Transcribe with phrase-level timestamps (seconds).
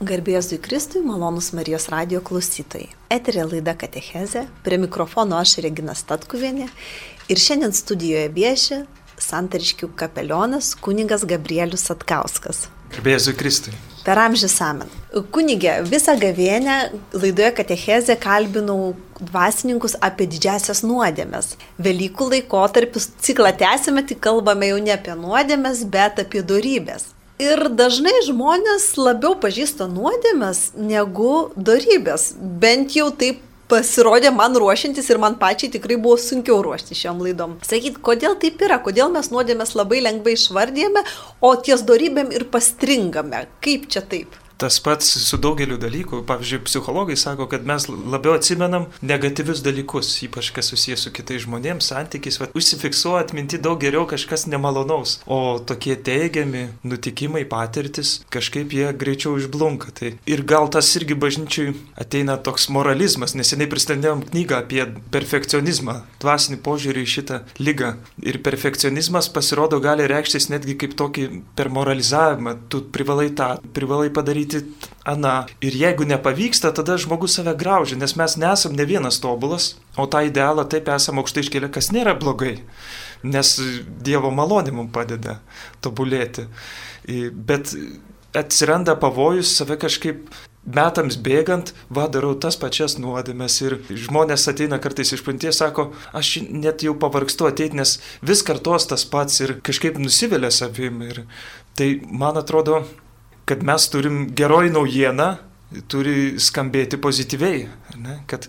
[0.00, 2.86] Garbėjus į Kristui, malonus Marijos radio klausytojai.
[3.12, 6.70] Eterė laida Katecheze, prie mikrofono aš Regina Statkuvienė
[7.28, 8.78] ir šiandien studijoje vieši
[9.20, 12.62] santariškių kapelionas kuningas Gabrielius Atkauskas.
[12.96, 13.76] Garbėjus į Kristui.
[14.00, 14.88] Per amžių samen.
[15.36, 16.80] Kunigė, visą gavėnę
[17.12, 21.58] laidoje Katecheze kalbinau dvasininkus apie didžiasias nuodėmes.
[21.76, 27.10] Velykų laikotarpius ciklą tęsime, tik kalbame jau ne apie nuodėmes, bet apie darybės.
[27.40, 32.34] Ir dažnai žmonės labiau pažįsta nuodėmės negu darybės.
[32.36, 33.40] Bent jau taip
[33.70, 37.56] pasirodė man ruošiantis ir man pačiai tikrai buvo sunkiau ruošti šiom laidom.
[37.64, 41.04] Sakyt, kodėl taip yra, kodėl mes nuodėmės labai lengvai išvardėme,
[41.40, 43.46] o ties darybėm ir pastringame.
[43.64, 44.36] Kaip čia taip?
[44.60, 46.18] Tas pats su daugeliu dalykų.
[46.28, 51.86] Pavyzdžiui, psichologai sako, kad mes labiau atsimenam negatyvius dalykus, ypač kas susijęs su kitais žmonėmis,
[51.88, 52.36] santykis.
[52.42, 55.14] Va, užsifiksuoja atminti daug geriau kažkas nemalonaus.
[55.24, 59.94] O tokie teigiami nutikimai, patirtis, kažkaip jie greičiau išblunka.
[59.96, 61.72] Tai ir gal tas irgi bažnyčiui
[62.04, 63.32] ateina toks moralizmas.
[63.38, 64.84] Neseniai pristatėm knygą apie
[65.14, 67.94] perfekcionizmą, dvasinį požiūrį į šitą lygą.
[68.28, 72.58] Ir perfekcionizmas pasirodo gali reikštis netgi kaip tokį per moralizavimą.
[72.68, 75.46] Tu privalai tą, privalai padaryti daryti aną.
[75.60, 80.24] Ir jeigu nepavyksta, tada žmogus save graužia, nes mes nesam ne vienas tobulas, o tą
[80.26, 82.58] idealą taip esame aukštai iškėlę, kas nėra blogai,
[83.22, 83.56] nes
[84.04, 85.40] Dievo malonė mums padeda
[85.84, 86.46] tobulėti.
[87.32, 87.74] Bet
[88.36, 90.28] atsiranda pavojus save kažkaip
[90.60, 96.42] metams bėgant, va darau tas pačias nuodėmes ir žmonės ateina kartais iš panties, sako, aš
[96.50, 101.00] net jau pavargstu ateiti, nes vis kartos tas pats ir kažkaip nusivelia savim.
[101.02, 101.24] Ir
[101.78, 102.84] tai man atrodo,
[103.50, 105.32] kad mes turim geroji naujiena,
[105.90, 107.64] turi skambėti pozityviai,
[107.98, 108.20] ne?
[108.30, 108.46] kad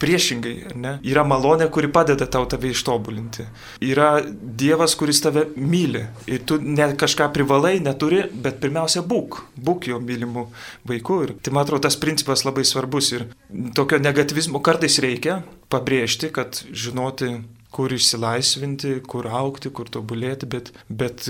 [0.00, 0.94] priešingai, ne?
[1.04, 3.44] yra malonė, kuri padeda tau tave ištobulinti.
[3.84, 9.90] Yra Dievas, kuris tave myli ir tu ne kažką privalai, neturi, bet pirmiausia būk, būk
[9.90, 10.46] jo mylimų
[10.88, 11.20] vaikų.
[11.26, 13.28] Ir tai man atrodo, tas principas labai svarbus ir
[13.76, 17.34] tokio negativizmo kartais reikia pabrėžti, kad žinoti,
[17.70, 21.28] kur išsilaisvinti, kur aukti, kur tobulėti, bet, bet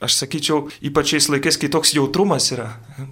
[0.00, 2.70] aš sakyčiau, ypač šiais laikais, kai toks jautrumas yra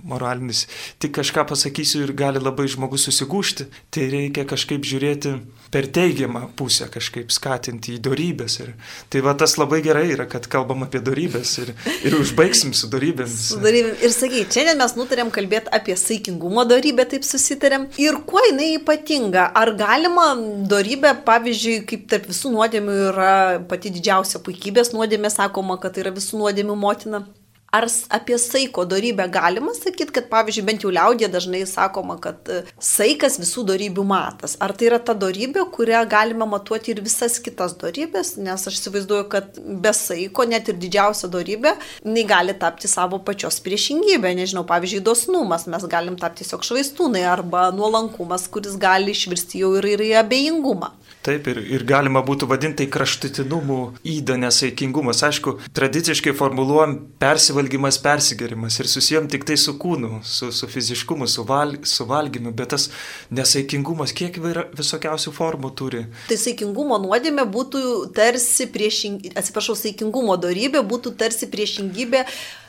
[0.08, 0.64] moralinis,
[1.02, 5.34] tik kažką pasakysiu ir gali labai žmogus susigūšti, tai reikia kažkaip žiūrėti
[5.72, 8.56] per teigiamą pusę, kažkaip skatinti į darybės.
[8.64, 8.72] Ir,
[9.12, 11.74] tai va tas labai gerai yra, kad kalbam apie darybės ir,
[12.08, 13.50] ir užbaigsim su darybėmis.
[13.52, 13.98] Su darybėm.
[14.04, 17.88] Ir sakai, šiandien mes nutarėm kalbėti apie saikingumo darybę, taip susitarėm.
[18.00, 19.50] Ir kuo jinai ypatinga?
[19.60, 20.30] Ar galima
[20.72, 23.32] darybę, pavyzdžiui, kaip tarp visų nuodėmių yra
[23.68, 27.26] pati didžiausia puikybės nuodėmė, sakoma, kad tai yra visų nuodėmių motina.
[27.70, 32.62] Ar apie saiko darybę galima sakyti, kad pavyzdžiui, bent jau liaudė dažnai sakoma, kad e,
[32.80, 34.54] saikas visų darybių matas.
[34.64, 39.26] Ar tai yra ta darybė, kurią galima matuoti ir visas kitas darybės, nes aš įsivaizduoju,
[39.34, 41.74] kad be saiko net ir didžiausia darybė
[42.08, 44.32] negali tapti savo pačios priešingybė.
[44.40, 50.08] Nežinau, pavyzdžiui, dosnumas, mes galim tapti tiesiog švaistūnai arba nuolankumas, kuris gali išvirsti jau ir
[50.08, 50.94] į abejingumą.
[51.26, 55.24] Taip, ir, ir galima būtų vadinti tai kraštutinumų įdą nesaikingumas.
[55.26, 61.42] Aišku, tradiciškai formuluojam persivalgymas, persigerimas ir susijom tik tai su kūnu, su, su fiziškumu, su,
[61.48, 62.86] val, su valgymu, bet tas
[63.34, 64.38] nesaikingumas kiek
[64.78, 66.04] visokiausių formų turi.
[66.30, 67.82] Tai saikingumo nuodėmė būtų
[68.16, 72.24] tarsi priešingybė, atsiprašau, saikingumo darybė būtų tarsi priešingybė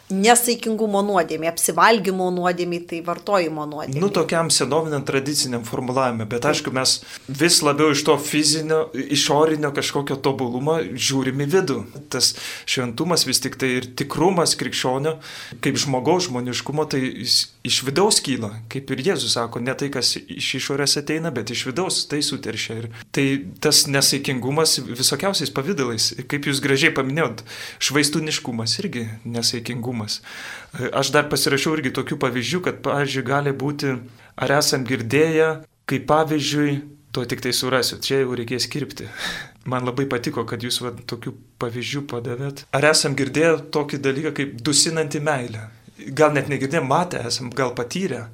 [0.09, 4.01] nesaikingumo nuodėmė, apsivalgymo nuodėmė, tai vartojimo nuodėmė.
[4.01, 6.97] Nu, tokiam senoviniam tradiciniam formulavime, bet aišku, mes
[7.27, 11.83] vis labiau iš to fizinio, išorinio kažkokio tobulumo žiūrime vidų.
[12.09, 12.31] Tas
[12.69, 15.19] šventumas vis tik tai ir tikrumas krikščionio,
[15.61, 17.03] kaip žmogaus žmoniškumo, tai
[17.69, 21.67] iš vidaus kyla, kaip ir Jėzus sako, ne tai, kas iš išorės ateina, bet iš
[21.69, 22.79] vidaus tai suteršia.
[22.81, 23.27] Ir tai
[23.61, 27.45] tas nesaikingumas visokiausiais pavydalais, kaip jūs gražiai paminėjot,
[27.85, 30.21] švaistūniškumas irgi nesaikingumas teisingumas.
[30.93, 33.97] Aš dar pasirašiau irgi tokių pavyzdžių, kad, pavyzdžiui, gali būti,
[34.37, 39.09] ar esam girdėję, kaip pavyzdžiui, to tik tai surasiu, čia jau reikės kirpti.
[39.69, 42.65] Man labai patiko, kad jūs va, tokių pavyzdžių padavėt.
[42.73, 45.67] Ar esam girdėję tokį dalyką kaip dusinanti meilė?
[46.15, 48.29] Gal net negirdėjom, matę esam, gal patyrę.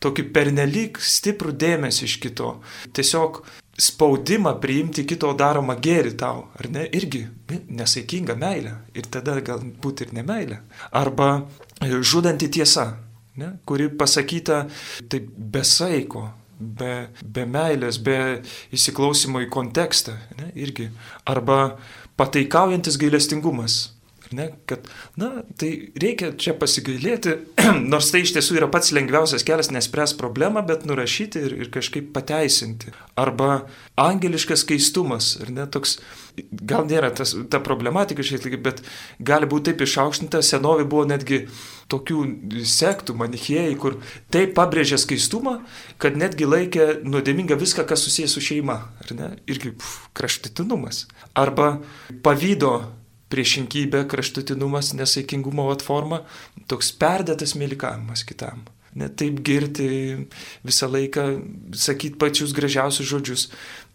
[0.00, 2.54] Tokį pernelyg stiprų dėmesį iš kito.
[2.96, 3.42] Tiesiog
[3.80, 7.26] spaudimą priimti kito daromą gėrį tau, ar ne, irgi
[7.68, 8.74] nesaikinga meilė.
[8.94, 10.60] Ir tada galbūt ir nemailė.
[10.96, 11.30] Arba
[11.80, 12.92] e, žudanti tiesa,
[13.40, 14.64] ne, kuri pasakyta
[15.10, 16.28] taip besaiko,
[16.60, 18.18] be, be meilės, be
[18.76, 20.90] įsiklausimo į kontekstą, ne, irgi.
[21.28, 21.78] Arba
[22.20, 23.80] pataikaujantis gailestingumas.
[24.32, 24.86] Ne, kad,
[25.18, 27.32] na, tai reikia čia pasigailėti,
[27.92, 32.12] nors tai iš tiesų yra pats lengviausias kelias nespręs problemą, bet nurašyti ir, ir kažkaip
[32.14, 32.92] pateisinti.
[33.18, 33.64] Arba
[33.98, 35.96] angeliškas keistumas, ar ne, toks,
[36.46, 38.84] gal nėra tas, ta problematika šiek tiek, bet
[39.18, 41.42] gali būti taip išaukštinta, senovė buvo netgi
[41.90, 42.22] tokių
[42.70, 43.98] sektų, manichėjai, kur
[44.30, 45.58] taip pabrėžė skaistumą,
[45.98, 51.08] kad netgi laikė nuodėmingą viską, kas susijęs su šeima, ar ne, irgi pf, kraštutinumas.
[51.34, 51.80] Arba
[52.22, 52.76] pavydo
[53.30, 56.24] priešinkybė, kraštutinumas, nesaikingumo forma,
[56.70, 58.66] toks perdėtas mylikavimas kitam.
[58.94, 60.26] Net taip girti
[60.66, 61.26] visą laiką,
[61.78, 63.44] sakyti pačius gražiausius žodžius.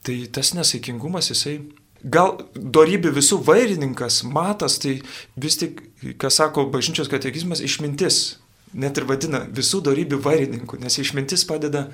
[0.06, 1.58] Tai tas nesaikingumas, jisai
[2.06, 5.00] gal darybių visų vairininkas, matas, tai
[5.36, 5.82] vis tik,
[6.22, 8.38] kas sako bažnyčios katekizmas, išmintis.
[8.76, 11.86] Net ir vadina visų darybių vairininku, nes išmintis padeda,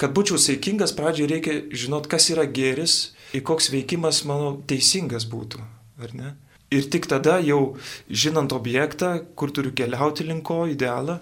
[0.00, 5.62] kad būčiau saikingas, pradžioje reikia žinot, kas yra geris ir koks veikimas mano teisingas būtų.
[6.02, 6.32] Ar ne?
[6.74, 7.76] Ir tik tada jau
[8.10, 11.20] žinant objektą, kur turiu keliauti linko idealą,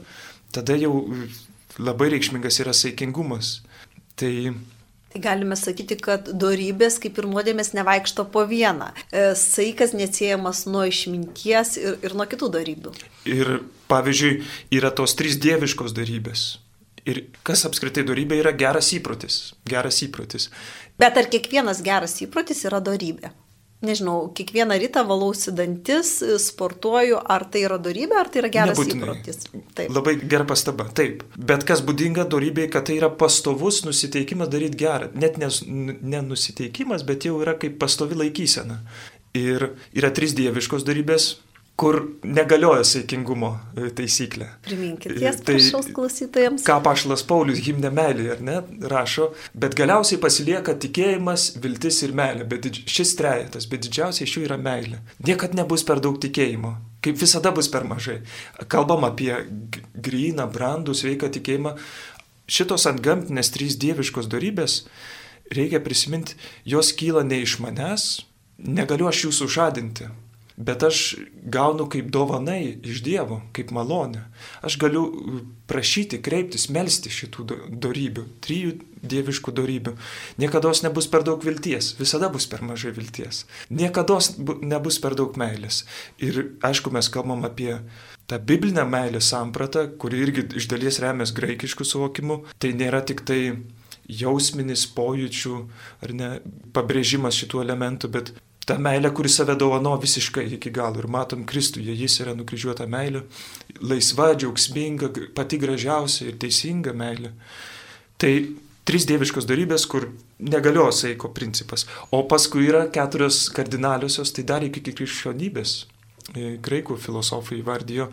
[0.55, 0.95] tada jau
[1.79, 3.59] labai reikšmingas yra saikingumas.
[4.17, 4.33] Tai
[5.13, 8.87] Tai galime sakyti, kad darybės kaip ir nuodėmės nevaikšto po vieną.
[9.13, 12.95] E, saikas neatsiejamas nuo išminties ir, ir nuo kitų darybių.
[13.29, 13.51] Ir
[13.93, 14.39] pavyzdžiui,
[14.73, 16.47] yra tos trys dieviškos darybės.
[17.05, 19.53] Ir kas apskritai darybė yra geras įprotis.
[19.69, 20.49] Geras įprotis.
[20.97, 23.35] Bet ar kiekvienas geras įprotis yra darybė?
[23.87, 26.15] Nežinau, kiekvieną rytą valausi dantis,
[26.45, 29.03] sportuoju, ar tai yra darybė, ar tai yra geras Nebūtinai.
[29.03, 29.47] įprotis.
[29.77, 29.93] Taip.
[29.95, 31.25] Labai gera pastaba, taip.
[31.37, 35.11] Bet kas būdinga darybei, kad tai yra pastovus nusiteikimas daryti gerą.
[35.15, 38.83] Net nenusiteikimas, bet jau yra kaip pastovi laikysena.
[39.39, 41.35] Ir yra trys dieviškos darybės
[41.77, 44.49] kur negalioja saikingumo e, taisyklė.
[44.67, 46.65] Priminkit jas tai, prašaus klausytojams.
[46.69, 48.57] Ką pašlas Paulius himne meilė, ar ne,
[48.93, 54.47] rašo, bet galiausiai pasilieka tikėjimas, viltis ir meilė, bet šis trejetas, bet didžiausia iš jų
[54.51, 55.01] yra meilė.
[55.25, 56.75] Niekad nebus per daug tikėjimo,
[57.05, 58.21] kaip visada bus per mažai.
[58.73, 59.33] Kalbam apie
[59.97, 61.77] gryną, brandų, sveiką tikėjimą.
[62.53, 64.83] Šitos antgamtinės trys dieviškos darybės,
[65.49, 66.37] reikia prisiminti,
[66.69, 68.11] jos kyla ne iš manęs,
[68.61, 70.11] negaliu aš jų sužadinti
[70.57, 74.27] bet aš gaunu kaip dovanai iš Dievo, kaip malonę.
[74.63, 75.05] Aš galiu
[75.71, 77.47] prašyti, kreiptis, melstį šitų
[77.83, 79.97] darybių, trijų dieviškų darybių.
[80.39, 83.45] Niekada nebus per daug vilties, visada bus per mažai vilties.
[83.71, 84.21] Niekada
[84.63, 85.83] nebus per daug meilės.
[86.23, 87.81] Ir aišku, mes kalbam apie
[88.31, 92.39] tą biblinę meilės sampratą, kuri irgi iš dalies remės graikiškų suvokimų.
[92.63, 93.41] Tai nėra tik tai
[94.13, 95.59] jausminis pojūčių
[96.05, 96.31] ar ne
[96.75, 98.33] pabrėžimas šitų elementų, bet
[98.67, 101.03] ta meilė, kuri save dovano visiškai iki galo.
[101.03, 103.25] Ir matom Kristuje, jis yra nukryžiuota meilė,
[103.83, 107.33] laisva, džiaugsminga, pati gražiausia ir teisinga meilė.
[108.23, 108.33] Tai
[108.89, 110.09] trys dieviškos darybės, kur
[110.43, 111.87] negalios saiko principas.
[112.15, 115.75] O paskui yra keturios kardinaliosios, tai dar iki krikščionybės.
[116.33, 118.13] E, graikų filosofai įvardijo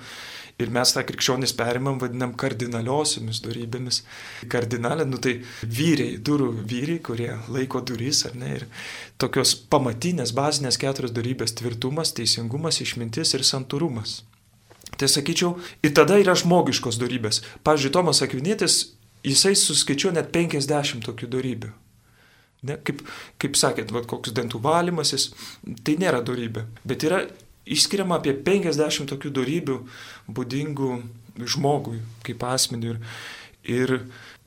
[0.59, 4.01] Ir mes tą krikščionis perimam, vadinam kardinaliosiomis darybėmis.
[4.51, 8.57] Kardinalė, nu tai vyriai, durų vyriai, kurie laiko duris, ar ne?
[8.57, 8.65] Ir
[9.21, 14.21] tokios pamatinės, bazinės keturios darybės- tvirtumas, teisingumas, išmintis ir santūrumas.
[14.97, 17.41] Tai sakyčiau, ir tada yra žmogiškos darybės.
[17.63, 18.91] Pavyzdžiui, Tomas Akvinėtis,
[19.23, 21.71] jisai suskaičiuoja net 50 tokių darybių.
[22.67, 23.05] Ne, kaip,
[23.39, 25.29] kaip sakėt, va, koks dantų valymasis,
[25.85, 27.21] tai nėra darybė, bet yra
[27.65, 29.77] išskiriama apie 50 tokių darybių
[30.29, 30.91] būdingų
[31.49, 32.95] žmogui kaip asmeniui.
[32.95, 33.01] Ir,
[33.69, 33.95] ir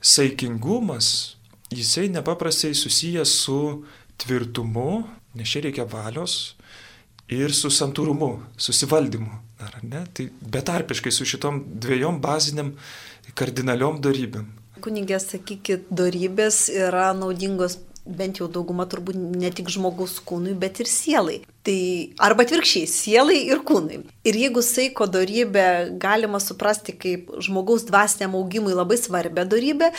[0.03, 1.35] saikingumas,
[1.73, 3.59] jisai nepaprastai susijęs su
[4.21, 6.55] tvirtumu, nes čia reikia valios,
[7.31, 9.39] ir su santūrumu, susivaldymu.
[9.63, 10.03] Ar ne?
[10.13, 12.73] Tai betarpiškai su šitom dviejom baziniam
[13.37, 14.49] kardinaliom darybėm.
[14.83, 20.89] Kunigė, sakykit, darybės yra naudingos bent jau dauguma turbūt ne tik žmogaus kūnui, bet ir
[20.91, 21.37] sielai.
[21.63, 21.77] Tai
[22.27, 24.01] arba atvirkščiai, sielai ir kūnai.
[24.27, 25.67] Ir jeigu saiko darybę
[26.01, 29.93] galima suprasti kaip žmogaus dvasiniam augimui labai svarbę darybę,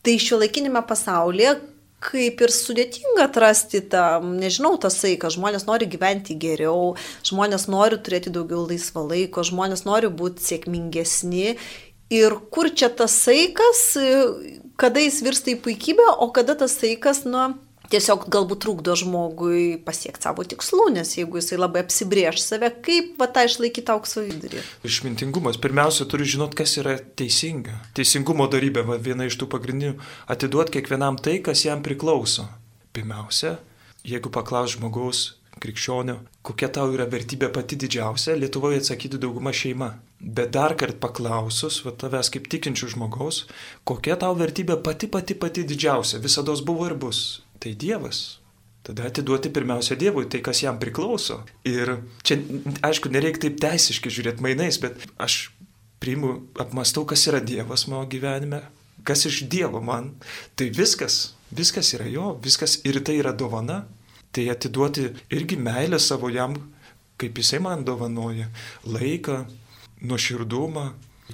[0.00, 1.58] tai šio laikinime pasaulyje
[2.00, 5.30] kaip ir sudėtinga atrasti tą, nežinau, tą saiką.
[5.32, 6.94] Žmonės nori gyventi geriau,
[7.28, 11.58] žmonės nori turėti daugiau laisvo laiko, žmonės nori būti sėkmingesni.
[12.10, 13.82] Ir kur čia tas saikas,
[14.80, 17.52] kada jis virsta į puikybę, o kada tas saikas, na,
[17.90, 23.28] tiesiog galbūt trukdo žmogui pasiekti savo tikslų, nes jeigu jisai labai apsibrieš save, kaip va
[23.30, 24.62] tą išlaikyti aukso vidurį.
[24.86, 25.58] Išmintingumas.
[25.62, 27.76] Pirmiausia, turi žinot, kas yra teisinga.
[27.98, 29.96] Teisingumo darybė, va, viena iš tų pagrindinių,
[30.30, 32.46] atiduoti kiekvienam tai, kas jam priklauso.
[32.94, 33.58] Pirmiausia,
[34.06, 35.24] jeigu paklaus žmogaus,
[35.60, 39.92] krikščionio, kokia tau yra vertybė pati didžiausia, Lietuvoje atsakytų dauguma šeima.
[40.20, 43.44] Bet dar kart paklausus, va tavęs kaip tikinčių žmogaus,
[43.88, 47.42] kokia tau vertybė pati pati pati didžiausia, visada buvo ir bus.
[47.60, 48.40] Tai Dievas.
[48.82, 51.42] Tada atiduoti pirmiausia Dievui tai, kas jam priklauso.
[51.68, 52.38] Ir čia,
[52.86, 55.50] aišku, nereikia taip teisiškai žiūrėti mainais, bet aš
[56.00, 58.62] priimu, apmastau, kas yra Dievas mano gyvenime,
[59.04, 60.14] kas iš Dievo man.
[60.56, 63.82] Tai viskas, viskas yra jo, viskas ir tai yra dovana.
[64.30, 66.54] Tai atiduoti irgi meilę savo jam,
[67.20, 68.46] kaip jisai man dovanoja,
[68.86, 69.44] laiką,
[70.06, 70.84] nuoširdumą,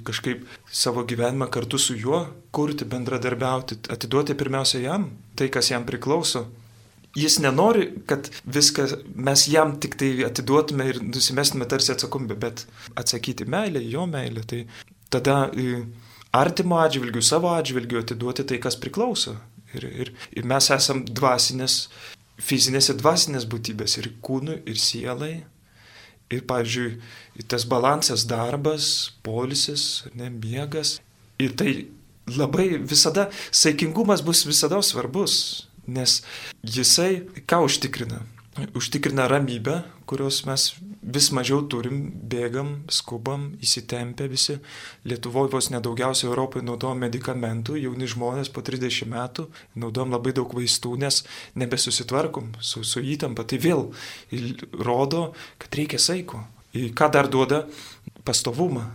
[0.03, 6.47] kažkaip savo gyvenimą kartu su juo kurti, bendradarbiauti, atiduoti pirmiausia jam tai, kas jam priklauso.
[7.17, 8.85] Jis nenori, kad viską
[9.15, 14.65] mes jam tik tai atiduotume ir nusimestume tarsi atsakomybę, bet atsakyti meilę, jo meilę, tai
[15.09, 15.47] tada
[16.35, 19.37] artimo atžvilgių, savo atžvilgių atiduoti tai, kas priklauso.
[19.75, 21.87] Ir, ir, ir mes esam dvasinės,
[22.37, 25.35] fizinės ir dvasinės būtybės ir kūnui, ir sielai.
[26.27, 26.97] Ir, pavyzdžiui,
[27.47, 30.97] tas balansas darbas, polisis, ne, miegas.
[31.39, 31.71] Ir tai
[32.27, 35.67] labai visada, saikingumas bus visada svarbus.
[35.87, 36.19] Nes
[36.67, 38.25] jisai ką užtikrina?
[38.75, 40.73] Užtikrina ramybę, kurios mes
[41.07, 44.57] vis mažiau turim, bėgam, skubam, įsitempę visi.
[45.07, 49.47] Lietuvoje vos nedaugiausiai Europoje naudojam medikamentų, jauni žmonės po 30 metų
[49.79, 51.23] naudojam labai daug vaistų, nes
[51.55, 53.47] nebesusitvarkom su, su įtampa.
[53.47, 53.85] Tai vėl
[54.77, 56.43] rodo, kad reikia saiko.
[56.75, 57.63] Ką dar duoda?
[58.27, 58.89] Pastovumą.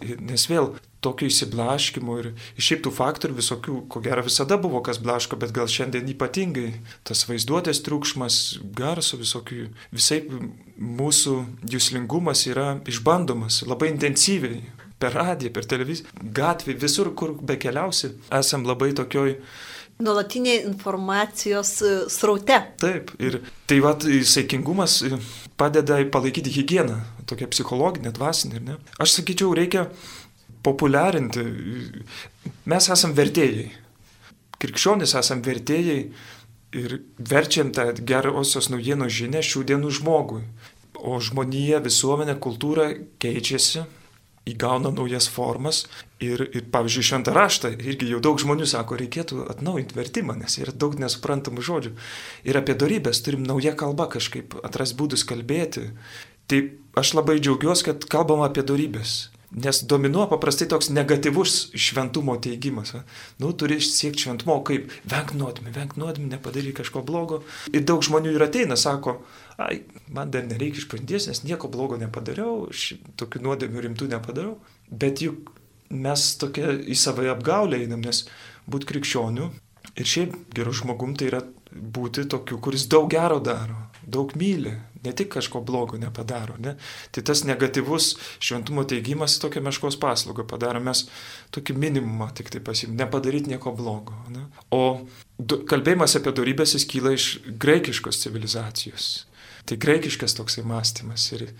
[0.00, 0.72] Nes vėl
[1.04, 2.28] tokio įsiblaškimo ir
[2.60, 6.68] šiaip tų faktorių visokių, ko gero visada buvo kas blaško, bet gal šiandien ypatingai
[7.08, 8.40] tas vaizduotės triukšmas,
[8.76, 10.22] garso visokių, visai
[10.76, 11.36] mūsų
[11.72, 14.62] jūslingumas yra išbandomas labai intensyviai.
[15.00, 19.30] Per radiją, per televiziją, gatvį, visur, kur bekeliausi, esam labai tokioj
[20.00, 22.56] nuolatinė informacijos e, sraute.
[22.80, 23.38] Taip, ir
[23.68, 25.00] tai va, saikingumas
[25.60, 28.78] padeda palaikyti higieną, tokia psichologinė, dvasinė, ne?
[29.00, 29.88] Aš sakyčiau, reikia
[30.66, 31.44] populiarinti.
[32.70, 33.70] Mes esam vertėjai.
[34.60, 36.00] Krikščionys esam vertėjai
[36.76, 40.44] ir verčiam tą gerosios naujienos žinę šių dienų žmogui.
[41.00, 42.90] O žmonija, visuomenė, kultūra
[43.22, 43.86] keičiasi,
[44.50, 45.84] įgauna naujas formas.
[46.20, 50.74] Ir, ir pavyzdžiui, šventą raštą irgi jau daug žmonių sako, reikėtų atnaujinti vertimą, nes yra
[50.76, 51.94] daug nesuprantamų žodžių.
[52.48, 55.88] Ir apie darybės turim naują kalbą kažkaip atras būdus kalbėti.
[56.50, 56.62] Tai
[57.00, 59.30] aš labai džiaugiuosi, kad kalbam apie darybės.
[59.50, 62.92] Nes dominuoja paprastai toks negatyvus šventumo teigimas.
[62.94, 63.00] Va.
[63.42, 67.40] Nu, turi siekti šventumo, kaip venk nuodėmė, venk nuodėmė, nepadaryk kažko blogo.
[67.74, 69.16] Ir daug žmonių ir ateina, sako,
[69.58, 69.80] ai,
[70.14, 72.68] man dar nereikia išpažinties, nes nieko blogo nepadariau,
[73.18, 74.54] tokių nuodėmių rimtų nepadariau.
[74.90, 75.50] Bet juk
[75.90, 78.28] mes tokia į savo apgaulę einam, nes
[78.70, 79.50] būti krikščioniu
[79.98, 84.72] ir šiaip gerų žmogum tai yra būti tokiu, kuris daug gero daro, daug myli,
[85.04, 86.56] ne tik kažko blogo nepadaro.
[86.58, 86.74] Ne?
[87.10, 91.06] Tai tas negatyvus šventumo teigimas tokia meškos paslauga padaro, mes
[91.54, 94.16] tokį minimumą tik tai pasim, nepadaryti nieko blogo.
[94.32, 94.46] Ne?
[94.74, 95.06] O
[95.38, 99.10] du, kalbėjimas apie darybės jis kyla iš graikiškos civilizacijos.
[99.68, 101.50] Tai graikiškas toksai mąstymas ir,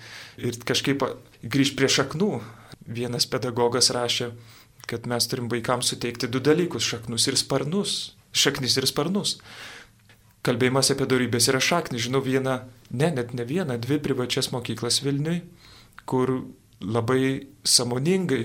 [0.40, 1.04] ir kažkaip
[1.42, 2.38] grįž prie šaknų.
[2.90, 4.32] Vienas pedagogas rašė,
[4.90, 8.14] kad mes turim vaikams suteikti du dalykus- šaknus ir sparnus.
[8.32, 9.38] Šaknis ir sparnus
[10.46, 12.06] kalbėjimas apie darybės yra šaknis.
[12.06, 12.56] Žinau vieną,
[12.90, 15.42] ne, net ne vieną, dvi privačias mokyklas Vilniui,
[16.08, 16.40] kur
[16.80, 18.44] labai samoningai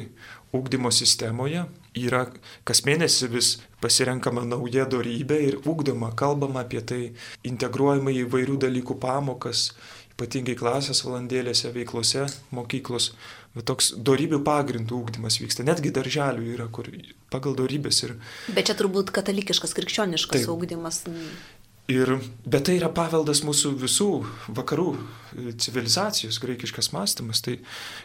[0.56, 2.26] ūkdymo sistemoje yra
[2.68, 3.52] kas mėnesį vis
[3.84, 7.02] pasirenkama nauja darybė ir ūkdoma, kalbama apie tai,
[7.48, 9.70] integruojama į vairių dalykų pamokas,
[10.16, 13.14] ypatingai klasės valandėlėse, veiklose mokyklos.
[13.56, 16.90] Bet toks darybių pagrindų ūkdymas vyksta, netgi darželių yra, kur
[17.32, 18.18] pagal darybės ir...
[18.52, 20.52] Bet čia turbūt katalikiškas, krikščioniškas Taip.
[20.52, 21.06] ūkdymas.
[21.86, 22.16] Ir,
[22.50, 24.10] bet tai yra paveldas mūsų visų
[24.58, 24.88] vakarų
[25.62, 27.60] civilizacijos, graikiškas mąstymas, tai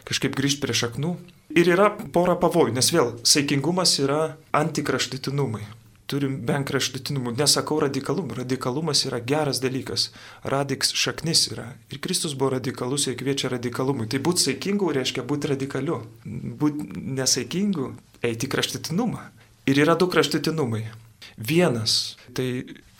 [0.05, 1.15] kažkaip grįžti prie šaknų.
[1.57, 5.65] Ir yra pora pavojų, nes vėl saikingumas yra antikraštitinumai.
[6.11, 10.09] Turim bent kraštitinumų, nesakau radikalumų, radikalumas yra geras dalykas,
[10.45, 11.71] radiks šaknis yra.
[11.89, 14.09] Ir Kristus buvo radikalus ir kviečia radikalumui.
[14.11, 17.93] Tai būti saikingu reiškia būti radikaliu, būti nesaikingu,
[18.27, 19.31] eiti kraštitinumą.
[19.71, 20.89] Ir yra du kraštitinumai
[21.37, 22.15] vienas.
[22.35, 22.47] Tai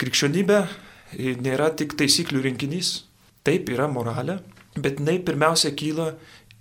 [0.00, 0.60] krikščionybė
[1.42, 3.02] nėra tik taisyklių rinkinys.
[3.42, 4.38] Taip yra moralė,
[4.78, 6.12] bet jinai pirmiausia kyla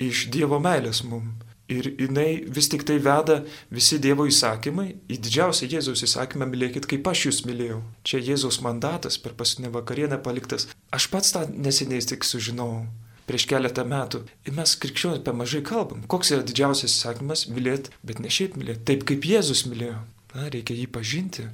[0.02, 1.36] iš Dievo meilės mum.
[1.72, 3.38] Ir jinai vis tik tai veda
[3.72, 7.80] visi Dievo įsakymai į didžiausią Jėzaus įsakymą mylėkit, kaip aš jūs mylėjau.
[8.04, 10.68] Čia Jėzaus mandatas per paskutinę vakarienę paliktas.
[10.92, 12.90] Aš pats tą neseniai tik sužinojau
[13.30, 14.26] prieš keletą metų.
[14.44, 16.04] Ir mes krikščionys per mažai kalbam.
[16.12, 20.02] Koks yra didžiausias įsakymas- mylėti, bet ne šiaip mylėti, taip kaip Jėzus mylėjo.
[20.36, 21.48] Na, reikia jį pažinti,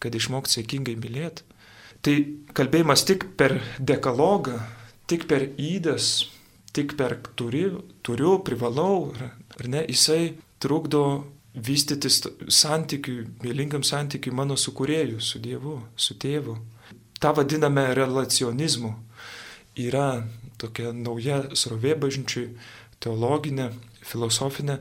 [0.00, 1.44] kad išmokti sėkmingai mylėti.
[2.04, 2.14] Tai
[2.56, 4.58] kalbėjimas tik per dekalogą,
[5.08, 6.26] tik per įdas,
[6.76, 7.68] tik per turi,
[8.04, 11.04] turiu, privalau, ar ne, jisai trukdo
[11.54, 16.58] vystytis santykiui, mylingam santykiui mano sukūrėjui, su Dievu, su tėvu.
[17.20, 18.90] tą vadiname relacionizmu.
[19.80, 20.26] Yra
[20.60, 22.50] tokia nauja srovė bažnyčiai,
[23.00, 23.70] teologinė,
[24.04, 24.76] filosofinė,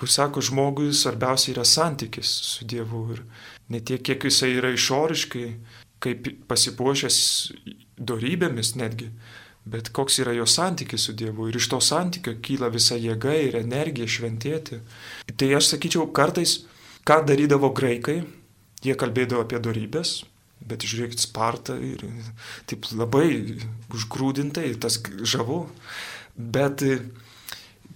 [0.00, 3.20] kur sako, žmogui svarbiausia yra santykis su Dievu ir
[3.68, 5.44] ne tiek, kiek jisai yra išoriškai,
[6.00, 7.18] kaip pasipuošęs
[8.00, 9.10] darybėmis netgi,
[9.68, 13.60] bet koks yra jo santykis su Dievu ir iš to santykio kyla visa jėga ir
[13.60, 14.80] energija šventėti.
[15.36, 16.62] Tai aš sakyčiau, kartais,
[17.04, 18.22] ką darydavo graikai,
[18.80, 20.22] jie kalbėdavo apie darybės,
[20.64, 22.06] bet žiūrėkit, Sparta ir
[22.72, 23.28] taip labai
[23.92, 24.96] užgrūdintai, tas
[25.28, 25.66] žavu,
[26.36, 26.84] bet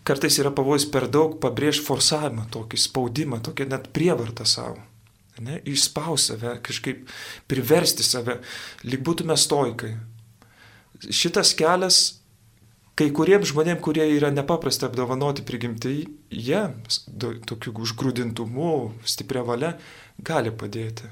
[0.05, 4.83] kartais yra pavojus per daug pabrėž forsavimą, tokį spaudimą, tokią net prievartą savo.
[5.43, 7.09] Ne, išspaus save, kažkaip
[7.51, 8.37] priversti save,
[8.87, 9.97] lyg būtume stoikai.
[11.11, 12.05] Šitas kelias
[12.99, 16.63] kai kuriems žmonėms, kurie yra nepaprastai apdovanoti prigimti, jie
[17.49, 18.75] tokiu užgrūdintumu,
[19.09, 19.75] stipria valia
[20.23, 21.11] gali padėti.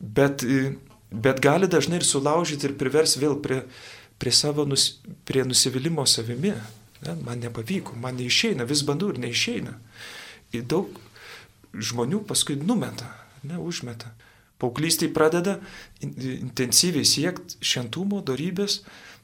[0.00, 0.44] Bet,
[1.12, 3.62] bet gali dažnai ir sulaužyti ir privers vėl prie,
[4.18, 4.32] prie
[4.66, 4.86] nus,
[5.28, 6.56] prie nusivylimos savimi.
[7.02, 9.74] Ne, man nepavyko, man neišeina, vis bandau ir neišeina.
[10.54, 10.90] Ir daug
[11.72, 13.08] žmonių paskui numeta,
[13.42, 14.12] ne, užmeta.
[14.62, 15.56] Paauglystai pradeda
[16.02, 18.82] intensyviai siekti šventumo, darybės,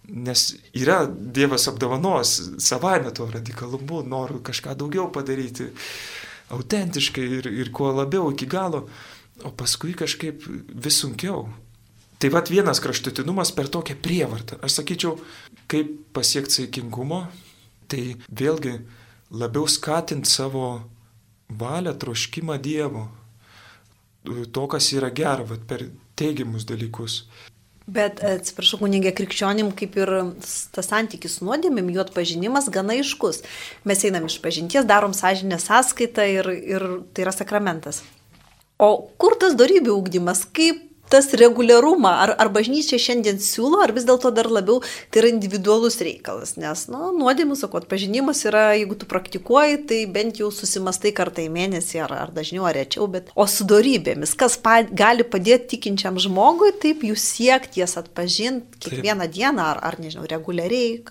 [0.08, 5.68] nes yra Dievas apdovanos savaime to radikalumu, noriu kažką daugiau padaryti,
[6.54, 8.88] autentiškai ir, ir kuo labiau iki galo,
[9.46, 10.42] o paskui kažkaip
[10.74, 11.46] vis sunkiau.
[12.18, 14.56] Tai vad vienas kraštutinumas per tokią prievartą.
[14.66, 15.20] Aš sakyčiau,
[15.70, 17.28] kaip pasiekti saikingumo,
[17.88, 18.78] tai vėlgi
[19.30, 20.68] labiau skatinti savo
[21.48, 23.08] valią, troškimą Dievo,
[24.52, 25.86] to, kas yra gera, vat, per
[26.18, 27.22] teigiamus dalykus.
[27.88, 30.10] Bet, atsiprašau, kunigė, krikščionim kaip ir
[30.74, 33.40] tas santykis su nuodėmėm, jų atpažinimas gana aiškus.
[33.88, 36.84] Mes einam iš pažinties, darom sąžinę sąskaitą ir, ir
[37.16, 38.02] tai yra sakramentas.
[38.76, 44.06] O kur tas darybių ūkdymas, kaip tas reguliarumą, ar, ar bažnyčia šiandien siūlo, ar vis
[44.08, 48.98] dėlto dar labiau tai yra individualus reikalas, nes, na, nu, nuodėmų, sakot, pažinimas yra, jeigu
[48.98, 53.32] tu praktikuoji, tai bent jau susimastai kartą į mėnesį, ar, ar dažniau, ar rečiau, bet
[53.34, 59.26] o su darybėmis, kas pa, gali padėti tikinčiam žmogui, taip jų siekti, jas atpažinti kiekvieną
[59.26, 59.34] taip.
[59.38, 61.02] dieną, ar, ar nežinau, reguliariai.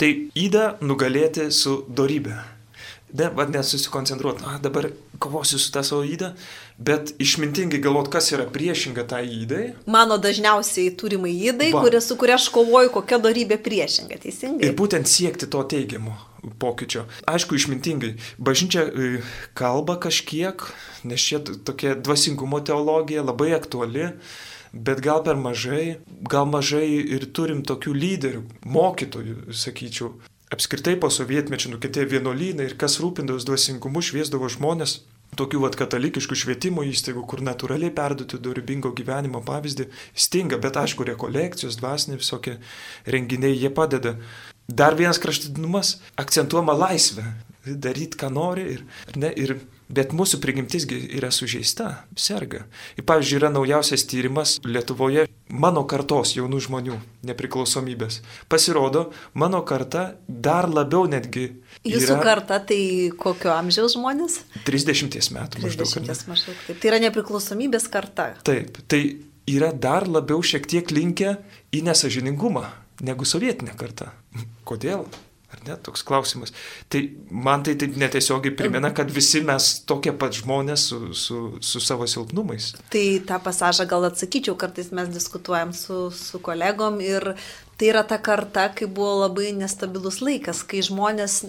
[0.00, 2.59] Tai įda nugalėti su darybė.
[3.12, 6.30] Ne, vad nesusikoncentruoti, a, dabar kovosiu su tą savo įdą,
[6.78, 9.64] bet išmintingai galvot, kas yra priešinga tai įdai.
[9.90, 14.68] Mano dažniausiai turimai įdai, kuria, su kuria aš kovoju, kokia darybė priešinga, teisingai.
[14.68, 16.14] Ir būtent siekti to teigiamo
[16.62, 17.04] pokyčio.
[17.28, 18.14] Aišku, išmintingai.
[18.38, 19.10] Bažnyčia e,
[19.58, 20.64] kalba kažkiek,
[21.04, 24.12] nes čia tokia dvasingumo teologija labai aktuali.
[24.70, 25.98] Bet gal per mažai,
[26.30, 30.12] gal mažai ir turim tokių lyderių, mokytojų, sakyčiau,
[30.50, 35.00] apskritai po sovietmečio nukentėjo vienuolynai ir kas rūpindavos dvasingumu šviesdavo žmonės,
[35.38, 41.78] tokių vat katalikiškų švietimo įstaigų, kur natūraliai perduoti dorybingo gyvenimo pavyzdį, stinga, bet aišku, rekolekcijos,
[41.80, 42.58] dvasiniai visokie
[43.06, 44.16] renginiai, jie padeda.
[44.66, 47.26] Dar vienas kraštutinumas- akcentuojama laisvė,
[47.66, 48.84] daryti, ką nori ir,
[49.16, 49.60] ne, ir
[49.90, 52.62] Bet mūsų prigimtis yra sužeista, serga.
[52.94, 58.20] Ir pavyzdžiui, yra naujausias tyrimas Lietuvoje mano kartos jaunų žmonių nepriklausomybės.
[58.50, 61.48] Pasirodo, mano karta dar labiau netgi.
[61.86, 62.80] Jūsų karta tai
[63.20, 64.40] kokio amžiaus žmonės?
[64.68, 65.90] 30 metų maždaug.
[66.00, 66.60] 30 maždaug.
[66.66, 66.78] Taip.
[66.82, 68.30] Tai yra nepriklausomybės karta.
[68.46, 69.02] Taip, tai
[69.50, 71.36] yra dar labiau šiek tiek linkę
[71.74, 72.68] į nesažiningumą
[73.06, 74.12] negu sovietinė karta.
[74.68, 75.06] Kodėl?
[75.50, 76.52] Ar ne, toks klausimas.
[76.92, 81.82] Tai man tai taip netiesiogiai primena, kad visi mes tokie pat žmonės su, su, su
[81.82, 82.70] savo silpnumais.
[82.92, 87.32] Tai tą pasažą gal atsakyčiau, kartais mes diskutuojam su, su kolegom ir
[87.80, 91.40] tai yra ta karta, kai buvo labai nestabilus laikas, kai žmonės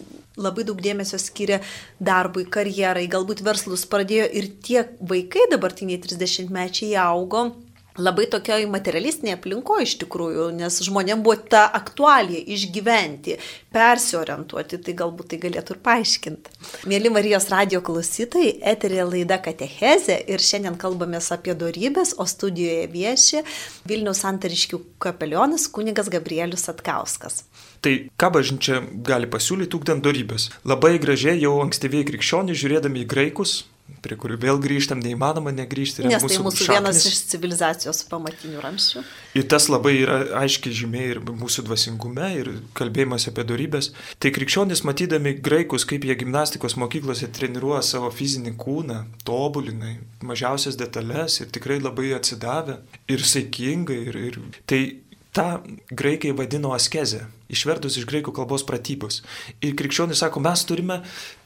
[0.42, 1.60] labai daug dėmesio skiria
[2.02, 7.52] darbui, karjerai, galbūt verslus pradėjo ir tie vaikai dabartiniai 30 mečiai augo
[8.00, 13.38] labai tokioj materialistinėje aplinkoje iš tikrųjų, nes žmonėm buvo ta aktualija išgyventi,
[13.74, 16.56] persiorientuoti, tai galbūt tai galėtų ir paaiškinti.
[16.92, 23.44] Mėly Marijos radio klausytojai, eterė laida Katechezė ir šiandien kalbamės apie darybės, o studijoje vieši
[23.90, 27.44] Vilniaus Santariškių kapelionas kunigas Gabrielius Atkauskas.
[27.82, 30.52] Tai ką bažnyčia gali pasiūlyti ūkdant darybės?
[30.70, 33.56] Labai gražiai jau ankstyviai krikščionys žiūrėdami į graikus,
[34.02, 36.06] prie kurių vėl grįžtam, neįmanoma negrįžti.
[36.08, 36.72] Nes mūsų tai mūsų šaknis.
[36.74, 39.04] vienas iš civilizacijos pamatinių ramščių.
[39.38, 43.92] Ir tas labai yra aiškiai žymė ir mūsų dvasingume, ir kalbėjimas apie darybės.
[44.22, 51.42] Tai krikščionys matydami graikus, kaip jie gimnastikos mokyklose treniruoja savo fizinį kūną, tobulina mažiausias detalės
[51.44, 54.02] ir tikrai labai atsidavę ir saikingai.
[54.12, 54.82] Ir, ir, tai
[55.32, 59.22] Ta graikai vadino askezę, išvertus iš graikų kalbos pratybos.
[59.64, 60.98] Ir krikščionis sako, mes turime,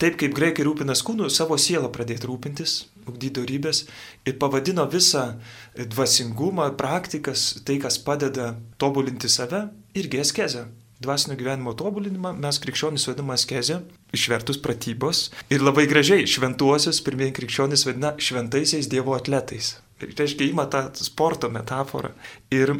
[0.01, 2.73] taip kaip graikai rūpinas kūnu, savo sielą pradėti rūpintis,
[3.05, 3.83] ugdyti darybės
[4.25, 5.35] ir pavadino visą
[5.77, 10.65] dvasingumą, praktikas, tai, kas padeda tobulinti save, irgi askezę.
[11.05, 13.81] Dvasinio gyvenimo tobulinimą mes krikščionys vadiname askezę,
[14.15, 15.27] išvertus pratybos.
[15.51, 19.75] Ir labai gražiai šventuosius pirmieji krikščionys vadina šventaisiais Dievo atletais.
[19.99, 22.15] Tai reiškia, ima tą sporto metaforą.
[22.55, 22.73] Ir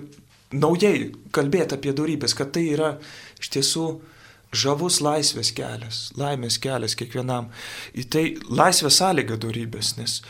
[0.56, 2.96] naujai kalbėti apie darybės, kad tai yra
[3.42, 3.86] iš tiesų
[4.56, 7.50] žavus laisvės kelias, laimės kelias kiekvienam.
[7.96, 10.22] Į tai laisvė sąlyga darybės, nes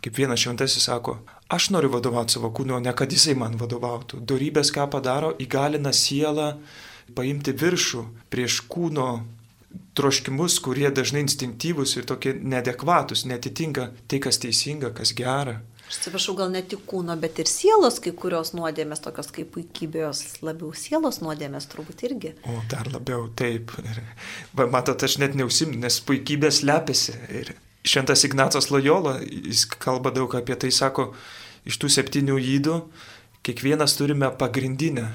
[0.00, 1.18] kaip vienas šventasis sako,
[1.52, 4.22] aš noriu vadovauti savo kūnu, o ne kad jisai man vadovautų.
[4.24, 6.54] Darybės ką padaro, įgalina sielą
[7.16, 9.10] paimti viršų prieš kūno
[9.98, 15.60] troškimus, kurie dažnai instinktyvūs ir tokie nedekvatus, netitinka tai, kas teisinga, kas gera.
[15.90, 20.20] Aš atsiprašau, gal ne tik kūno, bet ir sielos kai kurios nuodėmės, tokios kaip puikybės,
[20.46, 22.30] labiau sielos nuodėmės turbūt irgi.
[22.46, 23.74] O dar labiau taip.
[23.82, 23.98] Ir,
[24.54, 27.16] va, matot, aš net neusimnu, nes puikybės lepiasi.
[27.40, 27.50] Ir
[27.82, 31.08] šventas Ignacas Lojola, jis kalba daug apie tai, sako,
[31.66, 32.78] iš tų septynių įdų
[33.42, 35.08] kiekvienas turime pagrindinę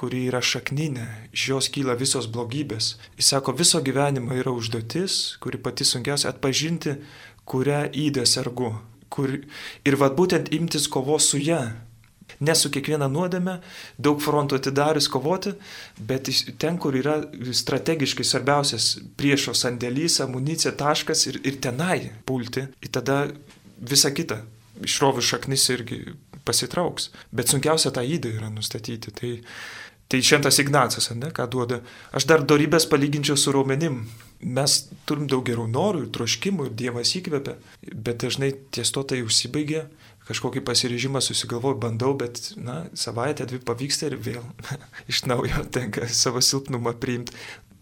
[0.00, 2.94] kuri yra šakninė, iš jos kyla visos blogybės.
[3.20, 6.98] Jis sako, viso gyvenimo yra užduotis, kuri pati sunkiausia atpažinti,
[7.48, 8.74] kurią įdę sergu,
[9.16, 9.32] kur,
[9.86, 11.64] ir vad būtent imtis kovos su ją.
[12.42, 13.60] Ne su kiekviena nuodėme,
[14.02, 15.54] daug frontų atidarius kovoti,
[16.08, 16.28] bet
[16.60, 17.20] ten, kur yra
[17.54, 23.22] strategiškai svarbiausias priešo sandėlys, amunicija, taškas ir, ir tenai pulti, ir tada
[23.78, 24.42] visa kita,
[24.84, 26.00] išrovių šaknis irgi
[26.46, 27.10] pasitrauks.
[27.34, 29.14] Bet sunkiausia tą įdą yra nustatyti.
[29.14, 29.32] Tai,
[30.08, 31.80] tai šventas Ignacas, ne, ką duoda.
[32.14, 34.04] Aš dar darybės palyginčiau su raumenim
[34.40, 37.56] mes turim daug gerų norų ir troškimų ir Dievas įkvepia,
[37.92, 39.86] bet dažnai ties to tai užsibaigia,
[40.26, 44.44] kažkokį pasirežimą susigalvoju, bandau, bet, na, savaitę, dvi pavyksta ir vėl
[45.10, 47.36] iš naujo tenka savo silpnumą priimti.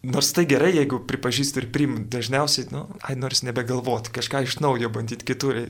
[0.04, 4.90] Nors tai gerai, jeigu pripažįstu ir priimu, dažniausiai, nu, ai, nors nebegalvoti, kažką iš naujo
[4.92, 5.62] bandyti kitur.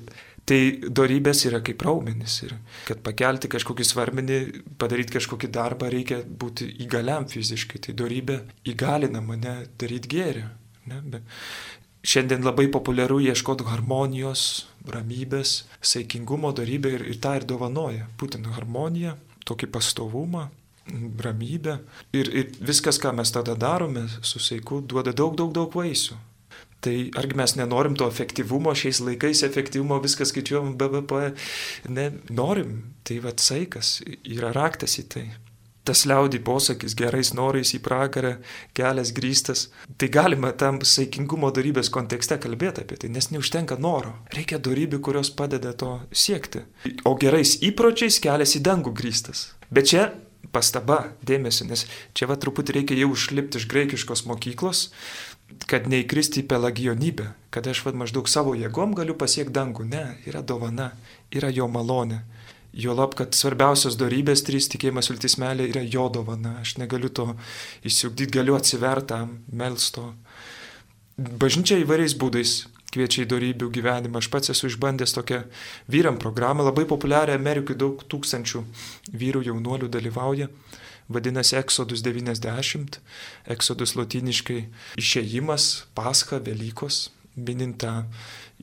[0.45, 0.59] Tai
[0.93, 2.53] darybės yra kaip raumenis ir
[2.85, 4.39] kad pakelti kažkokį svarmenį,
[4.81, 7.81] padaryti kažkokį darbą, reikia būti įgaliam fiziškai.
[7.87, 10.45] Tai darybė įgalina mane daryti gėrį.
[10.91, 11.01] Ne?
[11.15, 18.11] Bet šiandien labai populiaru ieškoti harmonijos, ramybės, saikingumo darybę ir, ir tą ir dovanoja.
[18.21, 19.17] Būtent harmonija,
[19.49, 20.51] tokį pastovumą,
[21.25, 21.79] ramybę.
[22.13, 26.21] Ir, ir viskas, ką mes tada darome su saiku, duoda daug, daug, daug vaisių.
[26.85, 31.25] Tai argi mes nenorim to efektyvumo šiais laikais, efektyvumo viskas skaičiuojam BVP,
[31.97, 32.77] ne, norim,
[33.09, 35.27] tai vad saikas yra raktas į tai
[35.85, 38.39] tas liaudį posakis gerais norais į pragarą,
[38.77, 39.67] kelias grįstas.
[40.01, 44.15] Tai galima tam saikingumo darybės kontekste kalbėti apie tai, nes neužtenka noro.
[44.35, 46.65] Reikia darybių, kurios padeda to siekti.
[47.05, 49.51] O gerais įpročiais kelias į dangų grįstas.
[49.69, 50.09] Bet čia
[50.55, 51.85] pastaba, dėmesio, nes
[52.17, 54.87] čia va truputį reikia jau užlipti iš graikiškos mokyklos,
[55.71, 59.87] kad neįkristi į pelagionybę, kad aš vad maždaug savo jėgom galiu pasiekti dangų.
[59.91, 60.93] Ne, yra dovana,
[61.35, 62.23] yra jo malonė.
[62.75, 66.57] Juolab, kad svarbiausios darybės trys tikėjimas, viltis, meilė yra jo dovana.
[66.65, 67.29] Aš negaliu to
[67.87, 70.09] įsiugdyti, galiu atsivertam, melsto.
[71.15, 72.57] Bažnyčia įvairiais būdais
[72.95, 74.19] kviečia į darybių gyvenimą.
[74.19, 75.45] Aš pats esu išbandęs tokią
[75.91, 78.65] vyram programą, labai populiarią Amerikai, daug tūkstančių
[79.23, 80.51] vyrų jaunuolių dalyvauja.
[81.09, 83.01] Vadinasi Exodus 90,
[83.53, 84.61] Exodus latiniškai
[85.01, 88.05] išėjimas, paska, Velykos, minint tą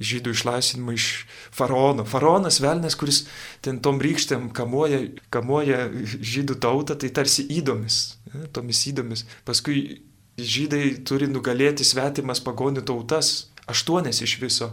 [0.02, 1.08] žydų išlaisvinimą iš
[1.54, 2.06] faraono.
[2.08, 3.26] Faraonas velnės, kuris
[3.62, 8.00] ten tom rykštėm kamuoja, kamuoja žydų tautą, tai tarsi įdomis,
[8.32, 9.26] ne, tomis įdomis.
[9.46, 10.02] Paskui
[10.42, 14.72] žydai turi nugalėti svetimas pagonių tautas, aštuonias iš viso.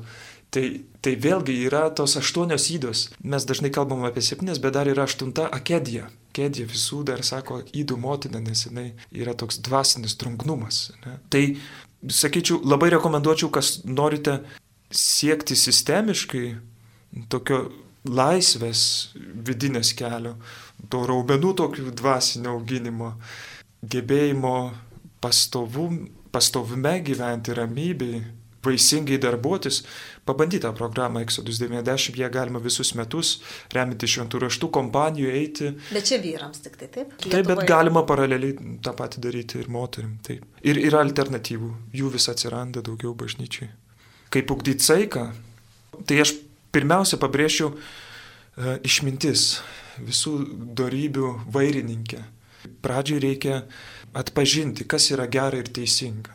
[0.48, 0.64] Tai,
[1.04, 3.10] tai vėlgi yra tos aštuonios įdos.
[3.20, 6.08] Mes dažnai kalbam apie septynes, bet dar yra aštunta akedija.
[6.38, 10.92] Akedija visų dar sako įdų motina, nes jinai yra toks dvasinis drungnumas.
[11.02, 11.16] Ne?
[11.34, 11.42] Tai,
[12.06, 14.38] sakyčiau, labai rekomenduočiau, kas norite
[14.94, 16.44] siekti sistemiškai
[17.32, 17.64] tokio
[18.06, 18.82] laisvės
[19.18, 20.36] vidinės kelio,
[20.88, 23.16] to raumenų tokių dvasinio auginimo,
[23.82, 24.54] gebėjimo
[25.18, 28.22] pastovum, pastovume gyventi ramybėje,
[28.62, 29.82] vaisingai darbuotis,
[30.28, 33.34] pabandyti tą programą Exodus 90, ją galima visus metus
[33.74, 35.72] reminti šventų raštų kompanijų eiti.
[35.88, 37.16] Bet čia vyrams tik tai, taip?
[37.16, 37.34] Lietuvoje.
[37.34, 40.16] Taip, bet galima paraleliai tą patį daryti ir moterim.
[40.26, 40.46] Taip.
[40.62, 43.72] Ir yra alternatyvų, jų vis atsiranda daugiau bažnyčiai
[44.32, 45.28] kaip ugdyti saiką,
[46.06, 46.34] tai aš
[46.74, 47.78] pirmiausia pabrėšiu e,
[48.86, 49.60] išmintis,
[50.04, 50.34] visų
[50.78, 52.20] darybių vairininkė.
[52.84, 53.62] Pradžiai reikia
[54.18, 56.34] atpažinti, kas yra gera ir teisinga.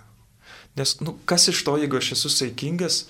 [0.73, 3.03] Nes, nu, kas iš to, jeigu aš esu saikingas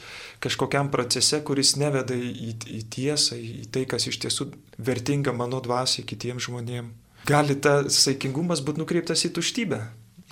[0.43, 6.05] kažkokiam procese, kuris neveda į, į tiesą, į tai, kas iš tiesų vertinga mano dvasiai
[6.07, 6.91] kitiems žmonėms.
[7.27, 9.79] gali tas saikingumas būti nukreiptas į tuštybę,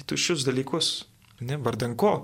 [0.02, 0.92] į tuščius dalykus.
[1.42, 2.22] Ne, vardan ko?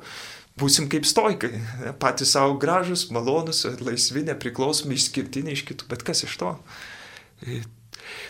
[0.57, 6.23] Būsim kaip stoikai, ne, patys savo gražus, malonus, laisvi, nepriklausomi, išskirtiniai iš kitų, bet kas
[6.25, 6.51] iš to?
[7.45, 7.61] E,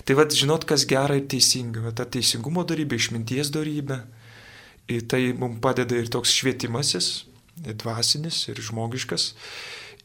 [0.08, 4.02] tai vad, žinot, kas gera ir teisinga, ta teisingumo darybė, išminties darybė,
[4.92, 7.27] ir tai mums padeda ir toks švietimasis,
[7.58, 9.32] dvasinis, ir žmogiškas,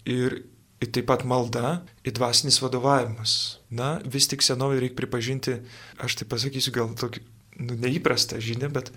[0.08, 0.42] ir,
[0.82, 3.58] ir taip pat malda, ir dvasinis vadovavimas.
[3.70, 5.58] Na, vis tik senovėje reikia pripažinti,
[6.02, 7.24] aš tai pasakysiu gal tokį
[7.62, 8.92] nu, neįprastą žinią, bet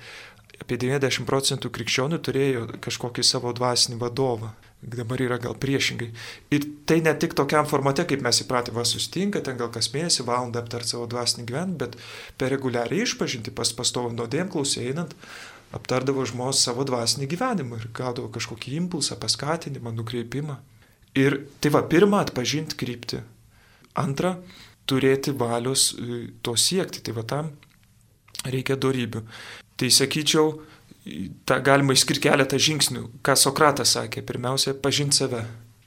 [0.61, 4.53] apie 90 procentų krikščionių turėjo kažkokį savo dvasinį vadovą.
[4.85, 6.11] Dabar yra gal priešingai.
[6.53, 10.27] Ir tai ne tik tokiam formate, kaip mes įpratę, va sustinka, ten gal kas mėnesį
[10.27, 11.97] valandą aptart savo dvasinį gyvenimą, bet
[12.37, 15.15] per reguliariai išpažinti pas pastovų nuodėm klausė einant,
[15.75, 20.59] aptardavo žmonės savo dvasinį gyvenimą ir gaudavo kažkokį impulsą, paskatinimą, nukreipimą.
[21.15, 23.21] Ir tai va, pirmą atpažinti krypti.
[23.95, 24.35] Antra,
[24.89, 27.03] turėti valios e, to siekti.
[27.05, 27.51] Tai va tam
[28.45, 29.23] reikia darybių.
[29.75, 30.51] Tai sakyčiau,
[31.47, 33.07] tą galima išskirti keletą žingsnių.
[33.25, 35.45] Ką Sokratas sakė, pirmiausia, pažinti save.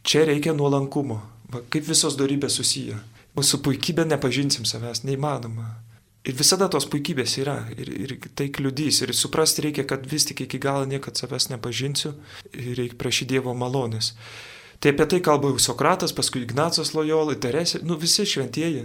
[0.09, 1.21] Čia reikia nuolankumo.
[1.53, 2.99] Va, kaip visos darybės susiję.
[3.39, 5.69] Mūsų puikybė nepažinsim savęs, neįmanoma.
[6.27, 7.61] Ir visada tos puikybės yra.
[7.79, 9.03] Ir, ir tai kliudys.
[9.05, 12.15] Ir suprasti reikia, kad vis tik iki galo niekad savęs nepažinsiu.
[12.53, 14.15] Ir reikia prašyti Dievo malonės.
[14.79, 18.85] Tai apie tai kalba jau Sokratas, paskui Ignacas Lojola, Teresė, nu visi šventieji.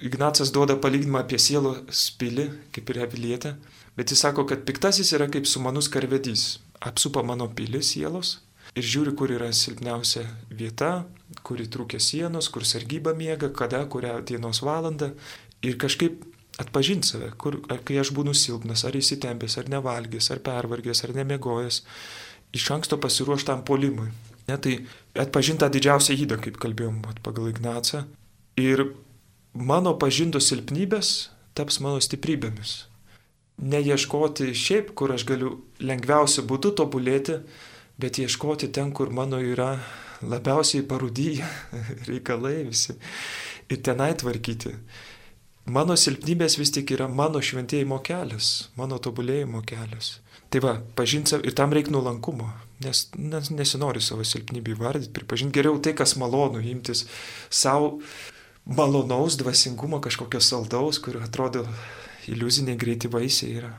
[0.00, 3.56] Ignacas duoda palyginimą apie sielos pilį, kaip ir avilietę.
[3.96, 6.58] Bet jis sako, kad piktasis yra kaip sumanus karvedys.
[6.80, 8.38] Apsupa mano pilis sielos
[8.76, 11.06] ir žiūri, kur yra silpniausia vieta,
[11.46, 15.12] kur įtrūkė sienos, kur sargyba miega, kada, kurią dienos valandą.
[15.66, 16.22] Ir kažkaip
[16.62, 21.14] atpažinti save, kur, ar kai aš būnu silpnas, ar įsitempęs, ar nevalgęs, ar pervargęs, ar
[21.18, 21.82] nemiegojęs,
[22.56, 24.08] iš anksto pasiruoštam polimui.
[24.46, 24.78] Ne, tai
[25.18, 28.04] atpažinta didžiausia įda, kaip kalbėjom pagal Ignacą.
[28.62, 28.84] Ir
[29.52, 31.16] mano pažintos silpnybės
[31.58, 32.84] taps mano stiprybėmis
[33.56, 37.40] neieškoti šiaip, kur aš galiu lengviausiu būdu tobulėti,
[38.00, 39.76] bet ieškoti ten, kur mano yra
[40.22, 41.46] labiausiai parudyję
[42.10, 42.96] reikalai visi
[43.70, 44.74] ir tenai tvarkyti.
[45.66, 50.20] Mano silpnybės vis tik yra mano šventėjimo kelias, mano tobulėjimo kelias.
[50.46, 52.46] Tai va, pažinti ir tam reikia nuolankumo,
[52.84, 57.02] nes, nes nesinori savo silpnybį vardyti, pripažinti geriau tai, kas malonu, imtis
[57.50, 57.96] savo
[58.62, 61.64] malonaus dvasingumo kažkokio saldaus, kur atrodo
[62.30, 63.72] iliuziniai greiti vaisiai yra.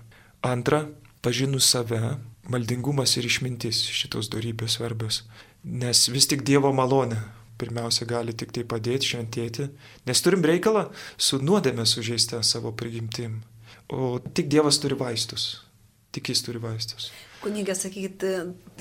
[0.43, 0.83] Antra,
[1.23, 2.17] pažinus save,
[2.51, 5.23] maldingumas ir išmintis šitos darybės svarbios.
[5.63, 7.23] Nes vis tik Dievo malonė
[7.57, 9.69] pirmiausia gali tik tai padėti šventėti,
[10.07, 13.41] nes turim reikalą su nuodėmė sužeistę savo prigimtim.
[13.89, 15.63] O tik Dievas turi vaistus.
[16.11, 17.11] Tik jis turi vaistus.
[17.47, 18.23] Kunigė, sakyt,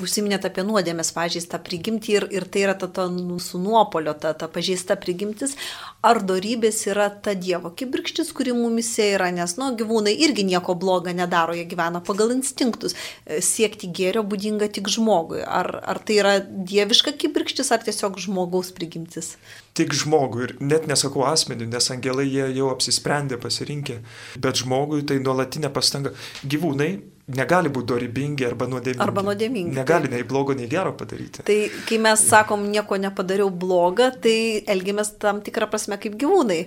[0.02, 4.32] užsiminėt apie nuodėmės pažįstą prigimtį ir, ir tai yra ta, ta nu, su nuopolio, ta,
[4.34, 5.54] ta pažįsta prigimtis.
[6.02, 11.14] Ar darybės yra ta Dievo kibirkštis, kuri mumise yra, nes, nu, gyvūnai irgi nieko blogo
[11.14, 12.98] nedaro, jie gyvena pagal instinktus.
[13.24, 15.44] Siekti gėrio būdinga tik žmogui.
[15.46, 19.36] Ar, ar tai yra dieviška kibirkštis, ar tiesiog žmogaus prigimtis?
[19.78, 24.02] Tik žmogui ir net nesakau asmeniui, nes angelai jie jau apsisprendė, pasirinkė,
[24.42, 26.16] bet žmogui tai nuolatinė pastanga.
[26.42, 26.96] Gyvūnai
[27.34, 29.02] negali būti dorybingi arba nuodėmingi.
[29.02, 29.74] Arba nuodėmingi.
[29.76, 31.42] Negali nei blogo, nei gero padaryti.
[31.46, 31.58] Tai
[31.88, 34.36] kai mes sakom, nieko nepadariau blogą, tai
[34.66, 36.60] elgiamės tam tikrą prasme kaip gyvūnai.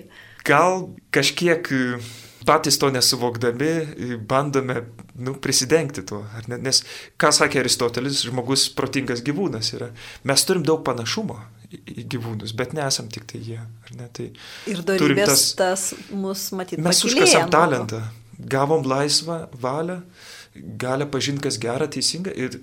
[0.44, 2.00] Gal kažkiek e,
[2.48, 4.82] patys to nesuvokdami e, bandome
[5.20, 6.22] nu, prisidengti tuo.
[6.52, 6.60] Ne?
[6.60, 6.82] Nes,
[7.20, 9.90] ką sakė Aristotelis, žmogus protingas gyvūnas yra.
[10.28, 11.38] Mes turim daug panašumo
[11.70, 13.60] į gyvūnus, bet nesam tik tai jie.
[13.96, 14.28] Tai
[14.68, 16.82] ir darybės tas, tas mus matyti.
[16.84, 18.02] Mes užkasam talentą,
[18.40, 20.00] gavom laisvą valią
[20.54, 22.60] galę pažinti, kas gera, teisinga ir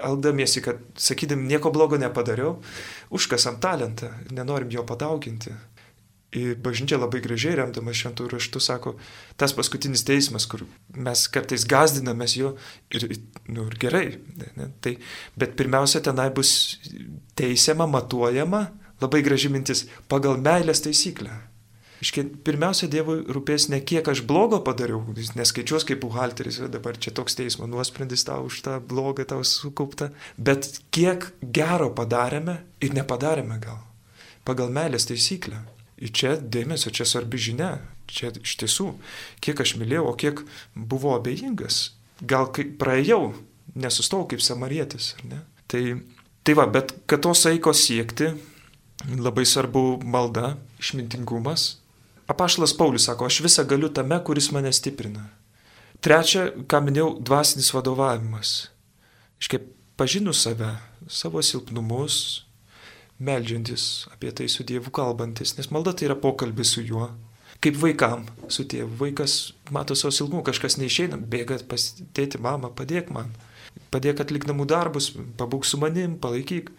[0.00, 2.58] elgdamiesi, kad sakydami nieko blogo nepadariau,
[3.12, 5.52] užkasam talentą, nenorim jo padauginti.
[6.30, 8.92] Ir bažnyčia labai gražiai remdama šventų raštų sako,
[9.40, 10.62] tas paskutinis teismas, kur
[10.94, 12.52] mes kartais gazdinamės jo
[12.94, 13.08] ir,
[13.50, 14.04] nu, ir gerai.
[14.54, 14.94] Ne, tai,
[15.34, 16.78] bet pirmiausia, tenai bus
[17.34, 18.68] teisiama, matuojama,
[19.02, 21.34] labai graži mintis, pagal meilės taisyklę.
[22.00, 27.12] Iškia, pirmiausia, Dievui rūpės ne kiek aš blogo padariau, jis neskaičiuos kaip buhalteris, dabar čia
[27.12, 30.08] toks teismo nuosprendis tau už tą blogą tau sukauptą,
[30.40, 33.82] bet kiek gero padarėme ir nepadarėme gal,
[34.48, 35.60] pagal meilės taisyklę.
[36.00, 37.74] Ir čia dėmesio, čia svarbi žinia,
[38.08, 38.94] čia iš tiesų,
[39.44, 40.40] kiek aš mylėjau, o kiek
[40.72, 41.90] buvo abejingas.
[42.24, 43.34] Gal kaip praėjau,
[43.76, 45.42] nesustau kaip samarietis, ar ne?
[45.68, 45.82] Tai,
[46.40, 48.32] tai va, bet kad tos saikos siekti,
[49.20, 51.79] labai svarbu malda, išmintingumas,
[52.30, 55.24] Apaštalas Paulius sako, aš visą galiu tame, kuris mane stiprina.
[56.04, 58.52] Trečia, ką minėjau, dvasinis vadovavimas.
[59.42, 59.64] Iškiai
[59.98, 60.68] pažinus save,
[61.10, 62.44] savo silpnumus,
[63.18, 67.08] meldžiantis apie tai su Dievu kalbantis, nes malda tai yra pokalbis su juo.
[67.60, 68.94] Kaip vaikam su tėvu.
[69.02, 69.34] Vaikas
[69.74, 73.34] mato savo silpnumą, kažkas neišeina, bėga pasitėti mamą, padėk man.
[73.90, 76.70] Padėk atlik namų darbus, pabūk su manim, palaikyk.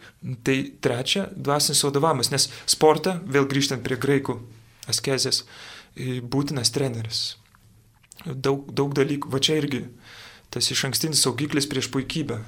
[0.47, 4.39] Tai trečia, dvasinis vadovavimas, nes sporte, vėl grįžtant prie graikų
[4.89, 5.43] askezės,
[5.95, 7.21] būtinas treneris.
[8.25, 9.85] Daug, daug dalykų, va čia irgi
[10.51, 12.41] tas iš ankstinis saugiklis prieš puikybę.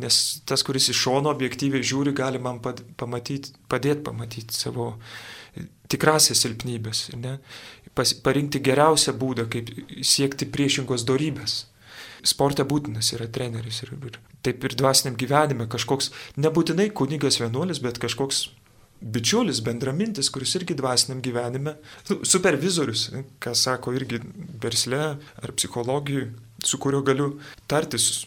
[0.00, 4.92] Nes tas, kuris iš šono objektyviai žiūri, gali man pamatyti, padėti pamatyti savo
[5.90, 7.08] tikrasias silpnybės.
[7.18, 7.38] Ne?
[7.98, 9.72] Pas, parinkti geriausią būdą, kaip
[10.06, 11.64] siekti priešingos darybės.
[12.22, 17.98] Sporte būtinas yra treneris ir, ir taip ir dvasiniam gyvenime kažkoks, nebūtinai kunigas vienuolis, bet
[18.00, 18.46] kažkoks
[19.00, 21.76] bičiulis, bendramintis, kuris irgi dvasiniam gyvenime,
[22.10, 23.08] nu, supervizorius,
[23.40, 24.20] ką sako irgi
[24.62, 26.28] versle ar psichologijai,
[26.64, 27.30] su kuriuo galiu
[27.70, 28.26] tartis,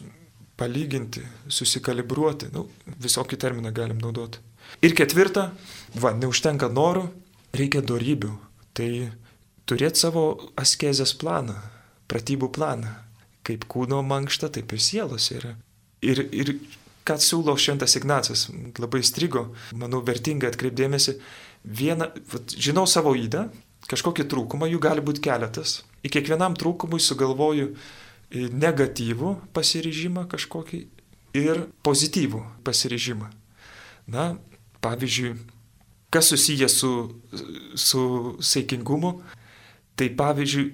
[0.58, 2.68] palyginti, susikalibruoti, nu,
[3.02, 4.42] visokį terminą galim naudoti.
[4.82, 5.48] Ir ketvirta,
[6.00, 7.06] va, neužtenka norų,
[7.54, 8.32] reikia darybių.
[8.74, 8.88] Tai
[9.68, 10.24] turėti savo
[10.60, 11.56] askezės planą,
[12.10, 12.94] pratybų planą.
[13.44, 15.52] Kaip kūno mankšta, taip ir sielos yra.
[16.04, 16.54] Ir, ir
[17.04, 18.46] ką siūlo šventas Ignacas,
[18.80, 21.18] labai strigo, manau, vertinga atkreipdėmėsi.
[21.64, 23.46] Vieną, vat, žinau savo įdą,
[23.88, 25.82] kažkokį trūkumą, jų gali būti keletas.
[26.04, 27.74] Į kiekvienam trūkumui sugalvoju
[28.34, 30.80] negatyvų pasiryžimą kažkokį
[31.36, 33.28] ir pozityvų pasiryžimą.
[34.10, 34.34] Na,
[34.84, 35.34] pavyzdžiui,
[36.12, 36.92] kas susiję su,
[37.74, 38.02] su
[38.40, 39.20] saikingumu,
[39.96, 40.66] tai pavyzdžiui,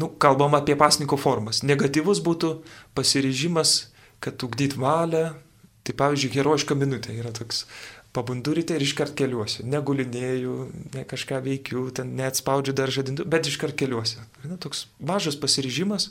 [0.00, 1.62] nu, kalbam apie pasniko formas.
[1.66, 2.54] Negatyvus būtų
[2.96, 3.90] pasiryžimas,
[4.20, 5.34] kad ugdyt valią,
[5.90, 7.64] tai pavyzdžiui, herojiška minutė yra toks
[8.12, 9.62] pabundu ryte ir iškart keliuosi.
[9.70, 10.54] Negulinėju,
[10.96, 14.18] ne kažką veikiu, ten neatspaudžiu dar žadintų, bet iškart keliuosi.
[14.42, 16.08] Na, toks mažas pasiryžimas,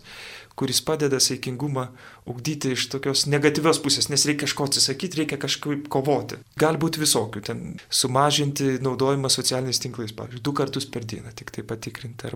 [0.59, 1.89] kuris padeda saikingumą
[2.29, 6.39] ugdyti iš tokios negatyvios pusės, nes reikia kažko atsisakyti, reikia kažkaip kovoti.
[6.59, 11.67] Gali būti visokių, ten sumažinti naudojimą socialiniais tinklais, pavyzdžiui, du kartus per dieną tik tai
[11.67, 12.31] patikrinti,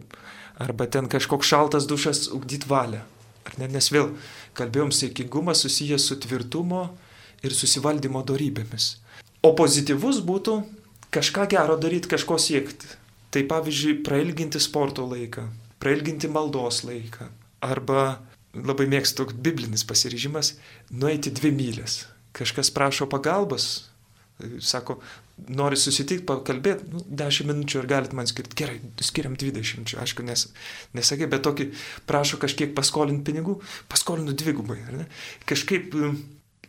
[0.63, 3.03] arba, ten kažkoks šaltas dušas ugdyti valią.
[3.59, 4.13] Ne, nes vėl
[4.55, 6.85] kalbėjom, saikingumas susijęs su tvirtumo
[7.43, 8.97] ir susivaldymo darybėmis.
[9.43, 10.57] O pozityvus būtų
[11.13, 12.87] kažką gero daryti, kažko siekti.
[13.33, 15.47] Tai pavyzdžiui, prailginti sporto laiką,
[15.81, 17.31] prailginti maldos laiką,
[17.63, 18.19] Arba
[18.53, 20.53] labai mėgstu toks biblinis pasiryžimas-
[21.01, 22.05] nueiti dvi mylės.
[22.33, 23.85] Kažkas prašo pagalbos,
[24.59, 24.99] sako,
[25.47, 28.55] nori susitikti, pakalbėti, nu, 10 minučių ir galit man skirti.
[28.55, 30.47] Gerai, skiriam 20, aišku, nes,
[30.93, 31.71] nesakai, bet tokį
[32.05, 34.79] prašo kažkiek paskolinti pinigų, paskolinu dvigubai.
[35.45, 35.93] Kažkaip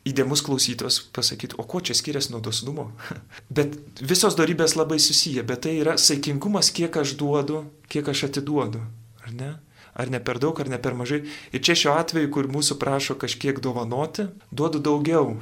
[0.04, 2.90] įdėmus klausytos pasakyti, o ko čia skiriasi nuo dosnumo.
[3.56, 8.82] bet visos darybės labai susiję, bet tai yra saikingumas, kiek aš duodu, kiek aš atiduodu.
[9.24, 9.54] Ar ne?
[9.94, 11.22] ar ne per daug, ar ne per mažai.
[11.54, 15.36] Ir čia šiuo atveju, kur mūsų prašo kažkiek dovanoti, duodu daugiau.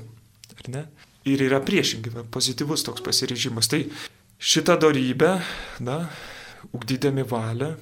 [0.58, 0.82] Ar ne?
[1.28, 3.70] Ir yra priešingai, pozityvus toks pasiryžimas.
[3.72, 3.84] Tai
[4.42, 5.36] šitą darybę,
[5.86, 6.02] na,
[6.74, 7.72] ugdydami valią,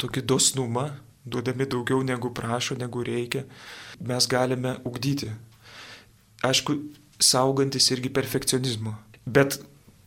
[0.00, 0.88] tokį dosnumą,
[1.24, 3.44] duodami daugiau negu prašo, negu reikia,
[4.00, 5.30] mes galime ugdyti.
[6.46, 6.76] Aišku,
[7.20, 8.94] saugantis irgi perfekcionizmo.
[9.26, 9.60] Bet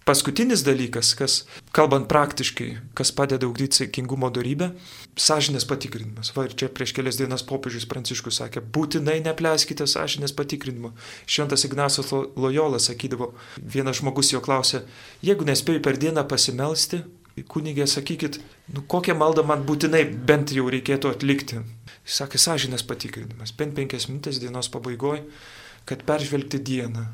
[0.03, 1.33] Paskutinis dalykas, kas,
[1.71, 4.73] kalbant praktiškai, kas padeda ugdyti saikingumo darybę-
[5.27, 6.33] sąžinės patikrinimas.
[6.35, 10.91] Va ir čia prieš kelias dienas popiežius Pranciškus sakė, būtinai nepleiskite sąžinės patikrinimo.
[11.25, 14.83] Šventas Ignacas Lojolas sakydavo, vienas žmogus jo klausė,
[15.21, 17.03] jeigu nespėjai per dieną pasimelsti,
[17.47, 18.41] kunigė sakykit,
[18.73, 21.63] nu kokią maldą man būtinai bent jau reikėtų atlikti.
[22.05, 25.23] Sakė, sąžinės patikrinimas, bent penkias minutės dienos pabaigoje,
[25.89, 27.05] kad peržvelgti dieną.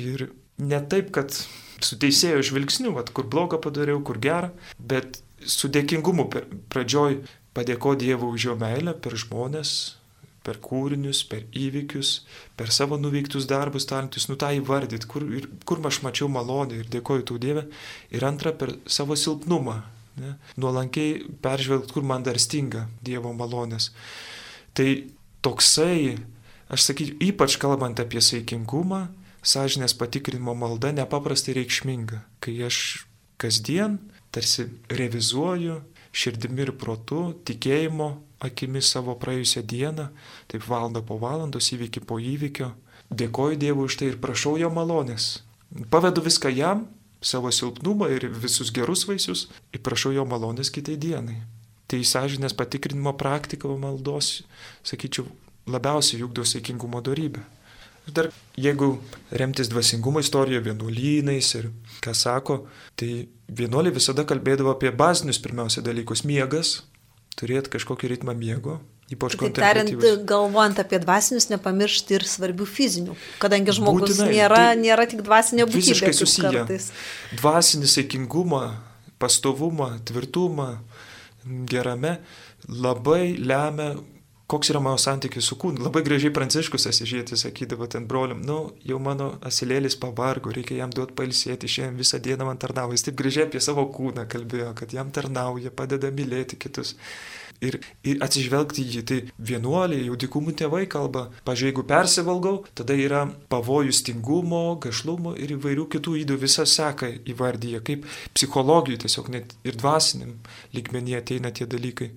[0.00, 1.34] Ir ne taip, kad
[1.82, 6.28] su teisėjo žvilgsniu, vat, kur blogą padariau, kur gerą, bet su dėkingumu
[6.72, 7.22] pradžioj
[7.56, 9.72] padėko Dievui už jo meilę per žmonės,
[10.42, 12.12] per kūrinius, per įvykius,
[12.58, 15.26] per savo nuveiktus darbus, talentus, nu tą įvardyti, kur,
[15.68, 17.66] kur aš mačiau malonę ir dėkoju tau Dievę.
[18.14, 19.78] Ir antra, per savo silpnumą,
[20.22, 23.92] ne, nuolankiai peržvelgti, kur man dar stinga Dievo malonės.
[24.74, 24.88] Tai
[25.44, 26.16] toksai,
[26.72, 29.06] aš sakyčiau, ypač kalbant apie saikingumą,
[29.44, 33.06] sąžinės patikrinimo malda nepaprastai reikšminga, kai aš
[33.42, 33.98] kasdien
[34.32, 35.80] tarsi revizuoju
[36.12, 38.08] širdimi ir protu, tikėjimo
[38.42, 40.08] akimis savo praėjusią dieną,
[40.50, 42.72] taip valanda po valandos, įvykį po įvykio.
[43.12, 45.42] Dėkoju Dievui už tai ir prašau jo malonės.
[45.92, 46.86] Pavedu viską jam,
[47.22, 51.42] savo silpnumą ir visus gerus vaisius ir prašau jo malonės kitai dienai.
[51.88, 54.42] Tai sąžinės patikrinimo praktika maldos,
[54.86, 55.28] sakyčiau,
[55.70, 57.42] labiausiai juk dosaikingumo darybė.
[58.02, 58.96] Ir dar jeigu
[59.30, 61.68] remtis dvasingumo istorija, vienuolynais ir
[62.02, 62.64] ką sako,
[62.98, 66.80] tai vienuoliai visada kalbėdavo apie bazinius pirmiausia dalykus- miegas,
[67.38, 68.80] turėti kažkokį ritmą miego,
[69.12, 69.92] ypač tai tariant,
[70.26, 75.66] galvojant apie dvasinius, nepamiršti ir svarbių fizinių, kadangi žmogus Būtinai, nėra, tai nėra tik dvasinė
[75.68, 75.94] būtybė.
[75.94, 76.80] Visiškai susiję.
[77.38, 78.64] Dvasinį saikingumą
[79.22, 80.78] pastovumą, tvirtumą,
[81.70, 82.18] gerame,
[82.68, 83.94] labai lemia
[84.46, 85.82] koks yra mano santykis su kūnu.
[85.84, 91.16] Labai gražiai pranciškus asižėtis sakydavo ten broliam, nu, jau mano asilėlis pavargo, reikia jam duoti
[91.18, 92.98] pailsėti, šiandien visą dieną man tarnauja.
[92.98, 96.96] Jis taip gražiai apie savo kūną kalbėjo, kad jam tarnauja, padeda mylėti kitus.
[97.62, 99.00] Ir, ir atsižvelgti jį.
[99.06, 99.18] Tai
[99.50, 103.20] vienuoliai, jau dikumų tėvai kalba, pažiūrėjau, jeigu persivalgau, tada yra
[103.52, 109.78] pavojus tingumo, gašlumo ir įvairių kitų įdų visą seką įvardyje, kaip psichologijų tiesiog net ir
[109.78, 110.34] dvasiniam
[110.74, 112.10] lygmenyje ateina tie dalykai.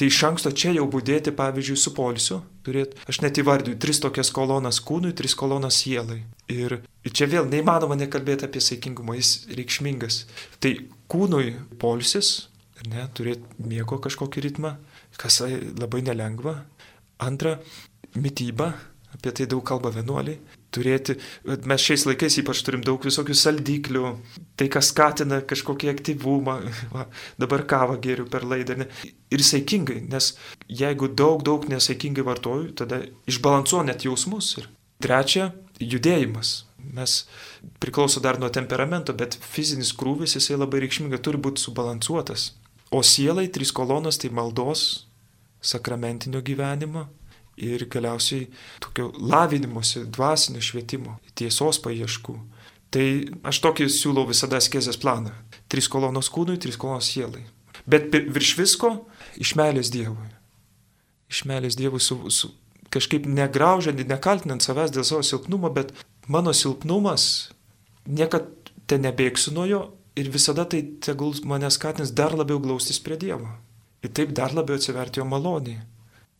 [0.00, 4.30] Tai iš anksto čia jau būdėti, pavyzdžiui, su polisiu, turėti, aš net įvardiju, tris tokias
[4.32, 6.22] kolonas kūnui, tris kolonas sielai.
[6.48, 10.22] Ir čia vėl neįmanoma nekalbėti apie saikingumą, jis reikšmingas.
[10.56, 10.72] Tai
[11.12, 12.30] kūnui polisis,
[12.88, 14.72] ne, turėti miego kažkokį ritmą,
[15.20, 16.62] kas labai nelengva.
[17.20, 17.58] Antra,
[18.16, 18.70] mytyba,
[19.12, 20.40] apie tai daug kalba vienuoliai
[20.74, 21.16] turėti,
[21.68, 24.12] mes šiais laikais ypač turim daug visokių saldiklių,
[24.58, 26.56] tai kas skatina kažkokį aktyvumą,
[26.94, 27.06] va,
[27.40, 28.78] dabar kavą geriu per laidą.
[28.82, 28.88] Ne?
[29.34, 30.32] Ir saikingai, nes
[30.80, 34.56] jeigu daug, daug nesaikingai vartoju, tada išbalansuoju net jausmus.
[34.60, 34.70] Ir
[35.02, 36.64] trečia, judėjimas.
[36.80, 37.20] Mes
[37.82, 42.54] priklauso dar nuo temperamento, bet fizinis krūvis jisai labai reikšmingai turi būti subalansuotas.
[42.90, 45.04] O sielai trys kolonos tai maldos,
[45.62, 47.06] sakramentinio gyvenimo
[47.60, 48.48] ir galiausiai
[48.82, 52.36] tokio lavinimuose, dvasinio švietimo, tiesos paieškų.
[52.90, 53.06] Tai
[53.46, 55.32] aš tokį siūlau visada skezės planą.
[55.70, 57.44] Trys kolonos kūnui, trys kolonos sielai.
[57.86, 58.90] Bet virš visko
[59.40, 60.26] iš meilės Dievui.
[61.30, 62.50] Iš meilės Dievui su, su,
[62.90, 65.94] kažkaip negraužiant, nekaltinant savęs dėl savo silpnumo, bet
[66.26, 67.52] mano silpnumas
[68.10, 68.50] niekad
[68.90, 69.80] ten nebėgsiu nuo jo
[70.18, 73.48] ir visada tai tegul mane skatins dar labiau glaustis prie Dievo.
[74.02, 75.76] Ir taip dar labiau atsiverti jo malonį.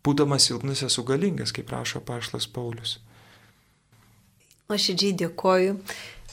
[0.05, 2.99] Būdamas silpnas esu galingas, kaip rašo Paštas Paulius.
[4.71, 5.77] Nuoširdžiai dėkoju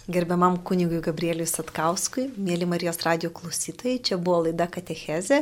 [0.08, 4.00] gerbiamam kunigui Gabrieliui Satkauskui, mėly Marijos radio klausytojai.
[4.00, 5.42] Čia buvo laida Katecheze,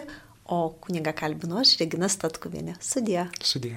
[0.49, 2.80] o kuniga kalbino aš, Regina Statkuvienė.
[2.82, 3.28] Sudė.
[3.45, 3.76] Sudė.